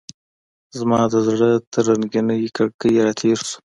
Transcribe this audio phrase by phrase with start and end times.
[0.79, 3.57] زما د زړه تر رنګینې کړکۍ راتیر شو